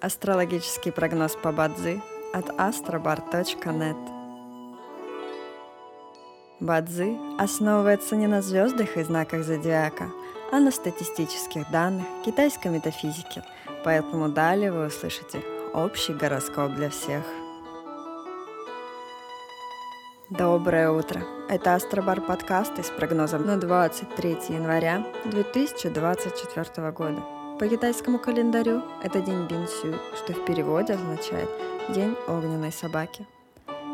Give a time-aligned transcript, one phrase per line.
[0.00, 3.96] Астрологический прогноз по Бадзи от astrobar.net
[6.60, 10.10] Бадзи основывается не на звездах и знаках зодиака,
[10.52, 13.42] а на статистических данных китайской метафизики,
[13.84, 15.42] поэтому далее вы услышите
[15.72, 17.22] общий гороскоп для всех.
[20.30, 21.22] Доброе утро!
[21.48, 27.43] Это Астробар подкасты с прогнозом на 23 января 2024 года.
[27.64, 31.48] По китайскому календарю это день Бинсю, что в переводе означает
[31.88, 33.26] «день огненной собаки».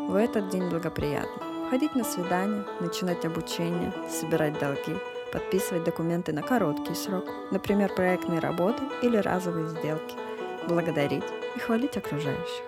[0.09, 4.93] В этот день благоприятно ходить на свидания, начинать обучение, собирать долги,
[5.31, 10.15] подписывать документы на короткий срок, например, проектные работы или разовые сделки,
[10.67, 11.23] благодарить
[11.55, 12.65] и хвалить окружающих.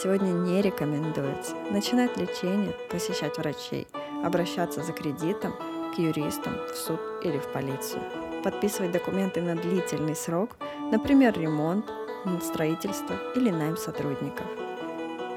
[0.00, 3.88] Сегодня не рекомендуется начинать лечение, посещать врачей,
[4.22, 5.54] обращаться за кредитом
[5.94, 8.02] к юристам, в суд или в полицию.
[8.42, 10.50] Подписывать документы на длительный срок,
[10.90, 11.86] например, ремонт,
[12.42, 14.46] строительство или найм сотрудников.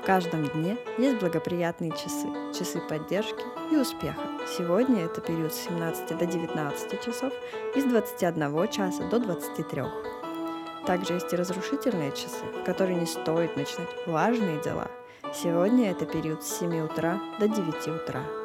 [0.01, 4.19] В каждом дне есть благоприятные часы, часы поддержки и успеха.
[4.57, 7.31] Сегодня это период с 17 до 19 часов
[7.75, 9.83] и с 21 часа до 23.
[10.85, 14.91] Также есть и разрушительные часы, в которые не стоит начинать важные дела.
[15.33, 18.42] Сегодня это период с 7 утра до 9 утра.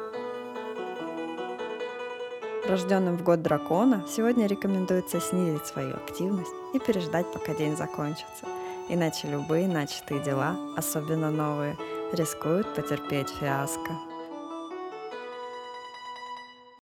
[2.69, 8.45] Рожденным в год дракона сегодня рекомендуется снизить свою активность и переждать, пока день закончится.
[8.89, 11.75] Иначе любые начатые дела, особенно новые,
[12.13, 14.08] рискуют потерпеть фиаско.